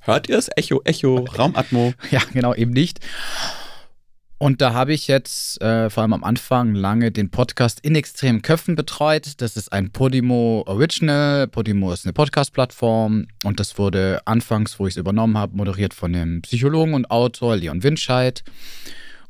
[0.00, 0.48] Hört ihr es?
[0.56, 1.92] Echo, Echo, Raumatmo.
[2.10, 3.00] Ja, genau, eben nicht.
[4.42, 8.40] Und da habe ich jetzt äh, vor allem am Anfang lange den Podcast in extremen
[8.40, 9.34] Köpfen betreut.
[9.36, 11.46] Das ist ein Podimo Original.
[11.46, 16.14] Podimo ist eine Podcast-Plattform und das wurde anfangs, wo ich es übernommen habe, moderiert von
[16.14, 18.42] dem Psychologen und Autor Leon Winscheid.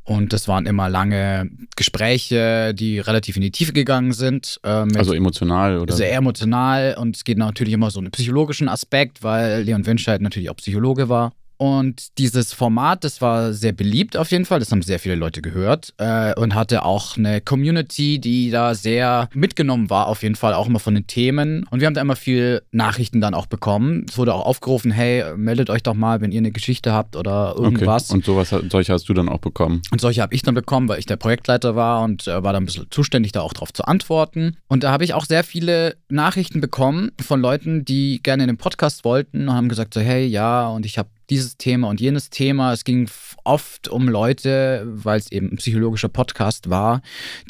[0.05, 4.61] Und das waren immer lange Gespräche, die relativ in die Tiefe gegangen sind.
[4.63, 5.93] Äh, also emotional, oder?
[5.93, 6.95] Sehr emotional.
[6.97, 11.09] Und es geht natürlich immer so einen psychologischen Aspekt, weil Leon Winscheid natürlich auch Psychologe
[11.09, 11.33] war.
[11.61, 14.61] Und dieses Format, das war sehr beliebt auf jeden Fall.
[14.61, 19.29] Das haben sehr viele Leute gehört äh, und hatte auch eine Community, die da sehr
[19.35, 21.67] mitgenommen war, auf jeden Fall auch immer von den Themen.
[21.71, 24.07] Und wir haben da immer viel Nachrichten dann auch bekommen.
[24.09, 27.55] Es wurde auch aufgerufen, hey, meldet euch doch mal, wenn ihr eine Geschichte habt oder
[27.59, 28.09] irgendwas.
[28.09, 28.15] Okay.
[28.15, 29.83] Und sowas, solche hast du dann auch bekommen?
[29.91, 32.63] Und solche habe ich dann bekommen, weil ich der Projektleiter war und äh, war dann
[32.63, 34.57] ein bisschen zuständig, da auch drauf zu antworten.
[34.69, 38.57] Und da habe ich auch sehr viele Nachrichten bekommen von Leuten, die gerne in den
[38.57, 42.31] Podcast wollten und haben gesagt so, hey, ja, und ich habe dieses Thema und jenes
[42.31, 42.73] Thema.
[42.73, 43.09] Es ging
[43.45, 47.01] oft um Leute, weil es eben ein psychologischer Podcast war,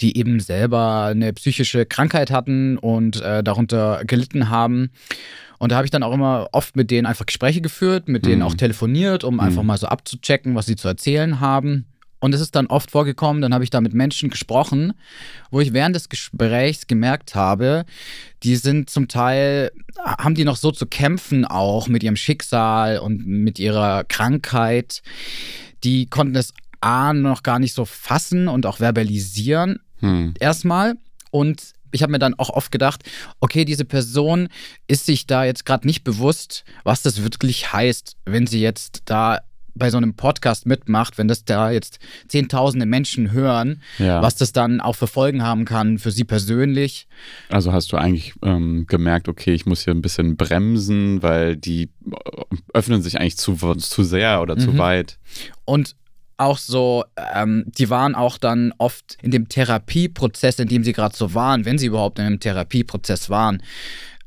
[0.01, 4.90] die eben selber eine psychische Krankheit hatten und äh, darunter gelitten haben.
[5.59, 8.38] Und da habe ich dann auch immer oft mit denen einfach Gespräche geführt, mit denen
[8.38, 8.47] mhm.
[8.47, 9.40] auch telefoniert, um mhm.
[9.40, 11.87] einfach mal so abzuchecken, was sie zu erzählen haben.
[12.21, 14.93] Und es ist dann oft vorgekommen, dann habe ich da mit Menschen gesprochen,
[15.51, 17.85] wo ich während des Gesprächs gemerkt habe,
[18.43, 23.27] die sind zum Teil, haben die noch so zu kämpfen auch mit ihrem Schicksal und
[23.27, 25.03] mit ihrer Krankheit.
[25.83, 26.53] Die konnten es
[26.83, 29.81] A noch gar nicht so fassen und auch verbalisieren.
[30.01, 30.35] Hm.
[30.39, 30.95] Erstmal.
[31.31, 33.03] Und ich habe mir dann auch oft gedacht,
[33.41, 34.49] okay, diese Person
[34.87, 39.41] ist sich da jetzt gerade nicht bewusst, was das wirklich heißt, wenn sie jetzt da
[39.81, 44.23] bei so einem Podcast mitmacht, wenn das da jetzt zehntausende Menschen hören, ja.
[44.23, 47.09] was das dann auch für Folgen haben kann für sie persönlich.
[47.49, 51.90] Also hast du eigentlich ähm, gemerkt, okay, ich muss hier ein bisschen bremsen, weil die
[52.09, 54.61] äh, öffnen sich eigentlich zu, zu sehr oder mhm.
[54.61, 55.19] zu weit.
[55.64, 55.97] Und
[56.37, 61.16] auch so, ähm, die waren auch dann oft in dem Therapieprozess, in dem sie gerade
[61.16, 63.62] so waren, wenn sie überhaupt in einem Therapieprozess waren,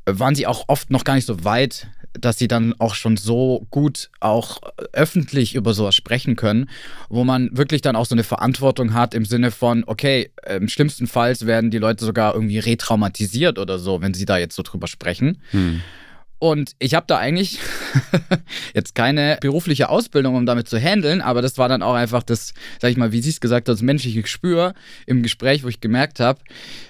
[0.06, 3.66] waren sie auch oft noch gar nicht so weit, dass sie dann auch schon so
[3.70, 4.60] gut auch
[4.92, 6.70] öffentlich über sowas sprechen können,
[7.08, 11.06] wo man wirklich dann auch so eine Verantwortung hat im Sinne von, okay, im schlimmsten
[11.06, 14.86] Fall werden die Leute sogar irgendwie retraumatisiert oder so, wenn sie da jetzt so drüber
[14.86, 15.40] sprechen.
[15.50, 15.80] Hm.
[16.38, 17.58] Und ich habe da eigentlich
[18.74, 22.52] jetzt keine berufliche Ausbildung, um damit zu handeln, aber das war dann auch einfach das,
[22.80, 24.74] sag ich mal, wie sie es gesagt hat, das menschliche Gespür
[25.06, 26.40] im Gespräch, wo ich gemerkt habe,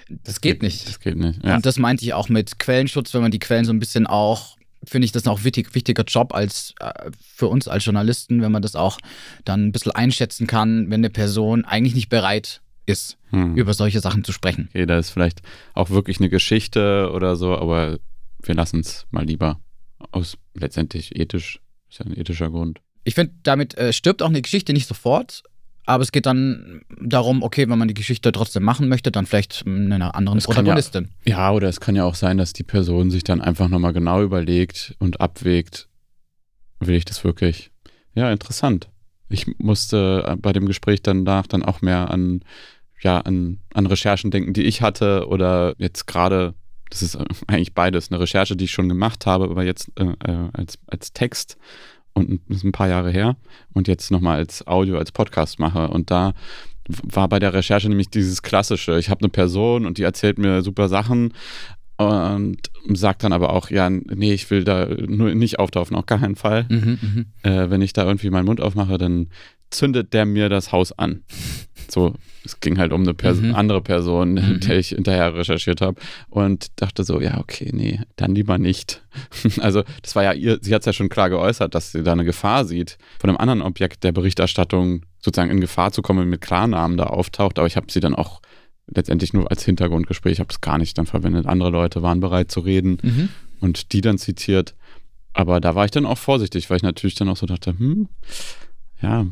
[0.09, 0.89] das geht nicht.
[0.89, 1.41] Das geht nicht.
[1.43, 1.55] Ja.
[1.55, 4.57] Und das meinte ich auch mit Quellenschutz, wenn man die Quellen so ein bisschen auch
[4.89, 8.61] finde ich das auch wichtig, wichtiger Job als äh, für uns als Journalisten, wenn man
[8.61, 8.99] das auch
[9.43, 13.55] dann ein bisschen einschätzen kann, wenn eine Person eigentlich nicht bereit ist, hm.
[13.55, 14.69] über solche Sachen zu sprechen.
[14.69, 15.41] Okay, da ist vielleicht
[15.73, 17.99] auch wirklich eine Geschichte oder so, aber
[18.43, 19.59] wir lassen es mal lieber
[20.11, 22.79] aus letztendlich ethisch, ist ja ein ethischer Grund.
[23.03, 25.43] Ich finde, damit äh, stirbt auch eine Geschichte nicht sofort,
[25.85, 29.65] aber es geht dann darum, okay, wenn man die Geschichte trotzdem machen möchte, dann vielleicht
[29.65, 31.09] einer anderen das Protagonistin.
[31.25, 33.93] Ja, ja, oder es kann ja auch sein, dass die Person sich dann einfach nochmal
[33.93, 35.87] genau überlegt und abwägt,
[36.79, 37.71] will ich das wirklich?
[38.15, 38.89] Ja, interessant.
[39.29, 42.41] Ich musste äh, bei dem Gespräch danach dann auch mehr an,
[43.01, 46.53] ja, an, an Recherchen denken, die ich hatte oder jetzt gerade,
[46.89, 50.13] das ist äh, eigentlich beides, eine Recherche, die ich schon gemacht habe, aber jetzt äh,
[50.25, 51.57] äh als, als Text
[52.15, 53.35] und das ist ein paar Jahre her
[53.73, 55.89] und jetzt nochmal als Audio, als Podcast mache.
[55.89, 56.33] Und da
[57.03, 58.97] war bei der Recherche nämlich dieses Klassische.
[58.97, 61.33] Ich habe eine Person und die erzählt mir super Sachen
[61.97, 62.57] und
[62.93, 66.35] sagt dann aber auch, ja, nee, ich will da nur nicht auftauchen, auf gar keinen
[66.35, 66.65] Fall.
[66.69, 67.25] Mhm, mhm.
[67.43, 69.27] äh, wenn ich da irgendwie meinen Mund aufmache, dann
[69.69, 71.23] zündet der mir das Haus an.
[71.89, 73.55] So, es ging halt um eine Pers mhm.
[73.55, 74.59] andere Person, mhm.
[74.61, 75.99] der ich hinterher recherchiert habe
[76.29, 79.03] und dachte so, ja, okay, nee, dann lieber nicht.
[79.59, 82.13] also, das war ja ihr, sie hat es ja schon klar geäußert, dass sie da
[82.13, 86.41] eine Gefahr sieht, von einem anderen Objekt der Berichterstattung sozusagen in Gefahr zu kommen, mit
[86.41, 88.41] Klarnamen da auftaucht, aber ich habe sie dann auch
[88.87, 91.47] letztendlich nur als Hintergrundgespräch, ich habe es gar nicht dann verwendet.
[91.47, 93.29] Andere Leute waren bereit zu reden mhm.
[93.59, 94.75] und die dann zitiert.
[95.33, 98.07] Aber da war ich dann auch vorsichtig, weil ich natürlich dann auch so dachte, hm,
[99.01, 99.25] ja,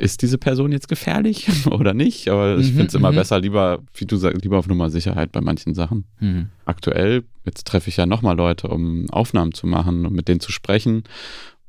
[0.00, 2.28] ist diese Person jetzt gefährlich oder nicht?
[2.28, 3.16] Aber ich mhm, finde es immer mhm.
[3.16, 6.04] besser, lieber, wie du sagst, lieber auf Nummer Sicherheit bei manchen Sachen.
[6.20, 6.48] Mhm.
[6.64, 10.52] Aktuell, jetzt treffe ich ja nochmal Leute, um Aufnahmen zu machen und mit denen zu
[10.52, 11.04] sprechen.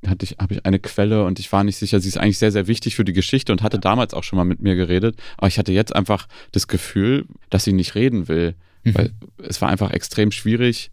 [0.08, 2.52] Hatte ich, habe ich eine Quelle und ich war nicht sicher, sie ist eigentlich sehr,
[2.52, 5.18] sehr wichtig für die Geschichte und hatte damals auch schon mal mit mir geredet.
[5.38, 8.56] Aber ich hatte jetzt einfach das Gefühl, dass sie nicht reden will.
[8.84, 8.96] Mhm.
[8.96, 9.12] Weil
[9.48, 10.92] es war einfach extrem schwierig,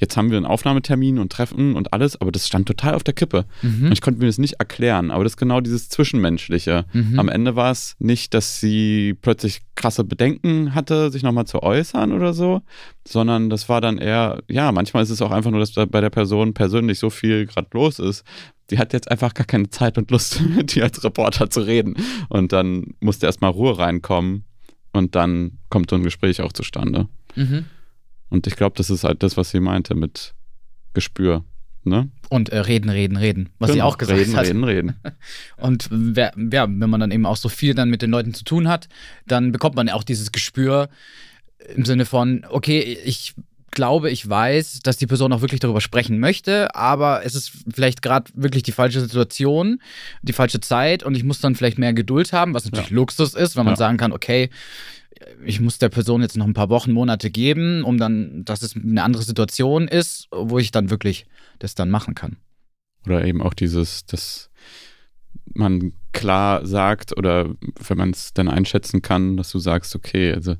[0.00, 3.14] jetzt haben wir einen Aufnahmetermin und Treffen und alles, aber das stand total auf der
[3.14, 3.44] Kippe.
[3.62, 3.86] Mhm.
[3.86, 6.86] Und ich konnte mir das nicht erklären, aber das ist genau dieses Zwischenmenschliche.
[6.92, 7.18] Mhm.
[7.18, 12.12] Am Ende war es nicht, dass sie plötzlich krasse Bedenken hatte, sich nochmal zu äußern
[12.12, 12.62] oder so,
[13.06, 16.00] sondern das war dann eher, ja, manchmal ist es auch einfach nur, dass da bei
[16.00, 18.24] der Person persönlich so viel gerade los ist.
[18.70, 21.94] Die hat jetzt einfach gar keine Zeit und Lust, mit dir als Reporter zu reden.
[22.28, 24.44] Und dann musste erstmal Ruhe reinkommen
[24.92, 27.08] und dann kommt so ein Gespräch auch zustande.
[27.36, 27.66] Mhm.
[28.30, 30.34] Und ich glaube, das ist halt das, was sie meinte mit
[30.94, 31.44] Gespür.
[31.82, 32.10] Ne?
[32.28, 33.74] Und äh, reden, reden, reden, was genau.
[33.74, 34.46] sie auch gesagt reden, hat.
[34.46, 34.96] Reden, reden,
[35.56, 38.44] Und wer, ja, wenn man dann eben auch so viel dann mit den Leuten zu
[38.44, 38.88] tun hat,
[39.26, 40.90] dann bekommt man ja auch dieses Gespür
[41.74, 43.34] im Sinne von, okay, ich
[43.70, 48.02] glaube, ich weiß, dass die Person auch wirklich darüber sprechen möchte, aber es ist vielleicht
[48.02, 49.80] gerade wirklich die falsche Situation,
[50.22, 52.96] die falsche Zeit und ich muss dann vielleicht mehr Geduld haben, was natürlich ja.
[52.96, 53.78] Luxus ist, wenn man ja.
[53.78, 54.50] sagen kann, okay,
[55.44, 58.76] ich muss der Person jetzt noch ein paar Wochen, Monate geben, um dann, dass es
[58.76, 61.26] eine andere Situation ist, wo ich dann wirklich
[61.58, 62.36] das dann machen kann.
[63.06, 64.50] Oder eben auch dieses, dass
[65.52, 67.50] man klar sagt oder
[67.86, 70.56] wenn man es dann einschätzen kann, dass du sagst, okay, also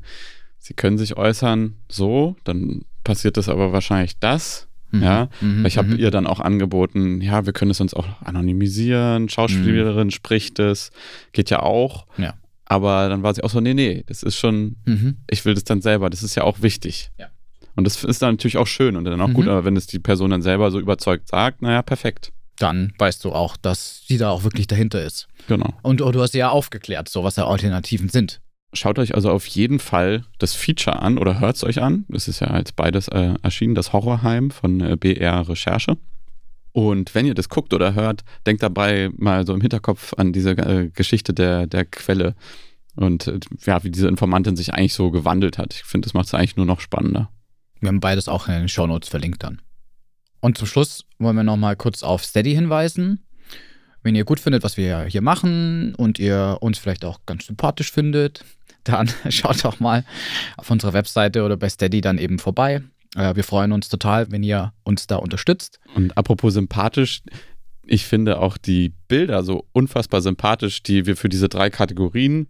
[0.59, 4.69] sie können sich äußern so, dann passiert das aber wahrscheinlich das.
[4.91, 5.03] Mhm.
[5.03, 5.65] Ja, mhm.
[5.67, 5.99] ich habe mhm.
[5.99, 10.13] ihr dann auch angeboten, ja, wir können es uns auch anonymisieren, Schauspielerin mhm.
[10.13, 10.91] spricht es,
[11.33, 12.07] geht ja auch.
[12.19, 12.35] Ja.
[12.71, 15.17] Aber dann war sie auch so, nee, nee, das ist schon, mhm.
[15.29, 17.11] ich will das dann selber, das ist ja auch wichtig.
[17.19, 17.27] Ja.
[17.75, 19.35] Und das ist dann natürlich auch schön und dann auch mhm.
[19.35, 22.33] gut, aber wenn es die Person dann selber so überzeugt sagt, naja, perfekt.
[22.59, 25.27] Dann weißt du auch, dass sie da auch wirklich dahinter ist.
[25.49, 25.75] Genau.
[25.83, 28.41] Und oh, du hast sie ja aufgeklärt, so was da Alternativen sind.
[28.73, 32.05] Schaut euch also auf jeden Fall das Feature an oder hört es euch an.
[32.09, 35.97] Das ist ja als beides äh, erschienen, das Horrorheim von äh, BR Recherche.
[36.73, 40.51] Und wenn ihr das guckt oder hört, denkt dabei mal so im Hinterkopf an diese
[40.51, 42.35] äh, Geschichte der, der Quelle
[42.97, 45.75] und äh, ja, wie diese Informantin sich eigentlich so gewandelt hat.
[45.75, 47.31] Ich finde, das macht es eigentlich nur noch spannender.
[47.81, 49.61] Wir haben beides auch in den Shownotes verlinkt dann.
[50.41, 53.25] Und zum Schluss wollen wir nochmal kurz auf Steady hinweisen.
[54.03, 57.93] Wenn ihr gut findet, was wir hier machen und ihr uns vielleicht auch ganz sympathisch
[57.93, 58.45] findet,
[58.85, 60.05] dann schaut doch mal
[60.57, 62.83] auf unserer Webseite oder bei Steady dann eben vorbei.
[63.17, 65.81] Äh, wir freuen uns total, wenn ihr uns da unterstützt.
[65.95, 67.23] Und apropos sympathisch,
[67.87, 72.47] ich finde auch die Bilder so unfassbar sympathisch, die wir für diese drei Kategorien,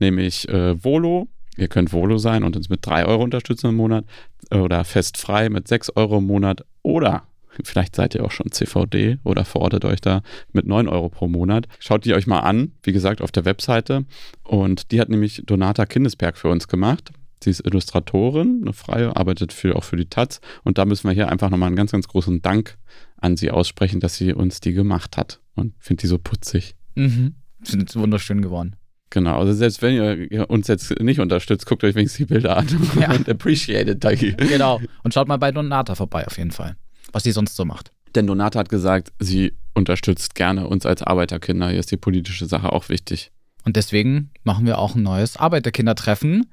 [0.00, 4.04] nämlich äh, Volo, ihr könnt Volo sein und uns mit 3 Euro unterstützen im Monat
[4.50, 7.24] oder festfrei mit 6 Euro im Monat oder
[7.62, 11.66] vielleicht seid ihr auch schon CVD oder verortet euch da mit 9 Euro pro Monat.
[11.78, 14.04] Schaut die euch mal an, wie gesagt, auf der Webseite.
[14.44, 17.10] Und die hat nämlich Donata Kindesberg für uns gemacht.
[17.42, 20.40] Sie ist Illustratorin, eine Freie, arbeitet für, auch für die Taz.
[20.62, 22.76] Und da müssen wir hier einfach nochmal einen ganz, ganz großen Dank
[23.16, 25.40] an sie aussprechen, dass sie uns die gemacht hat.
[25.54, 26.74] Und finde die so putzig.
[26.96, 27.34] Mhm.
[27.62, 28.76] Sind wunderschön geworden.
[29.10, 32.68] Genau, also selbst wenn ihr uns jetzt nicht unterstützt, guckt euch wenigstens die Bilder an
[33.00, 33.12] ja.
[33.12, 34.38] und appreciate it.
[34.38, 34.80] Genau.
[35.02, 36.76] Und schaut mal bei Donata vorbei auf jeden Fall,
[37.12, 37.90] was sie sonst so macht.
[38.14, 41.70] Denn Donata hat gesagt, sie unterstützt gerne uns als Arbeiterkinder.
[41.70, 43.32] Hier ist die politische Sache auch wichtig.
[43.64, 46.46] Und deswegen machen wir auch ein neues Arbeiterkindertreffen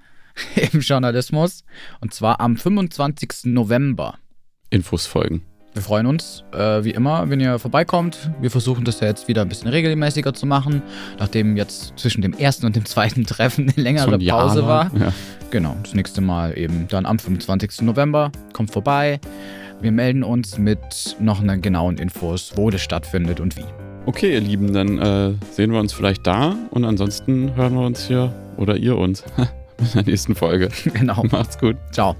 [0.71, 1.63] im Journalismus.
[2.01, 3.45] Und zwar am 25.
[3.45, 4.15] November.
[4.69, 5.41] Infos folgen.
[5.73, 8.31] Wir freuen uns, äh, wie immer, wenn ihr vorbeikommt.
[8.41, 10.81] Wir versuchen das ja jetzt wieder ein bisschen regelmäßiger zu machen,
[11.19, 14.91] nachdem jetzt zwischen dem ersten und dem zweiten Treffen eine längere So Pause war.
[14.97, 15.13] Ja.
[15.51, 17.83] Genau, das nächste Mal eben dann am 25.
[17.83, 18.31] November.
[18.53, 19.19] Kommt vorbei.
[19.79, 23.65] Wir melden uns mit noch einer genauen Infos, wo das stattfindet und wie.
[24.07, 28.07] Okay, ihr Lieben, dann äh, sehen wir uns vielleicht da und ansonsten hören wir uns
[28.07, 29.23] hier oder ihr uns
[29.79, 30.69] in der nächsten Folge.
[30.93, 31.23] genau.
[31.31, 31.77] Macht's gut.
[31.91, 32.15] Ciao.